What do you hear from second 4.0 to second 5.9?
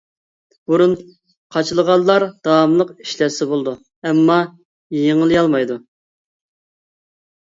ئەمما يېڭىلىيالمايدۇ.